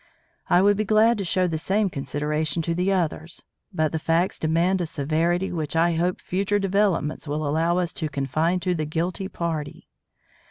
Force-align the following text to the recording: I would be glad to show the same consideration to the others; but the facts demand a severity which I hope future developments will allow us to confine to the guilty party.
I 0.49 0.63
would 0.63 0.77
be 0.77 0.83
glad 0.83 1.19
to 1.19 1.23
show 1.23 1.45
the 1.45 1.59
same 1.59 1.87
consideration 1.91 2.63
to 2.63 2.73
the 2.73 2.91
others; 2.91 3.45
but 3.71 3.91
the 3.91 3.99
facts 3.99 4.39
demand 4.39 4.81
a 4.81 4.87
severity 4.87 5.51
which 5.51 5.75
I 5.75 5.91
hope 5.93 6.19
future 6.21 6.57
developments 6.57 7.27
will 7.27 7.45
allow 7.47 7.77
us 7.77 7.93
to 8.01 8.09
confine 8.09 8.59
to 8.61 8.73
the 8.73 8.85
guilty 8.85 9.27
party. 9.27 9.87